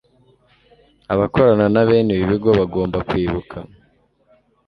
Abakorana 1.13 1.65
na 1.73 1.83
bene 1.87 2.11
ibi 2.13 2.25
bigo 2.31 2.49
bagomba 2.59 2.97
kwibuka 3.07 3.57